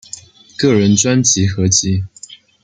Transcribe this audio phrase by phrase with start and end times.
[0.57, 2.05] 个人专辑合辑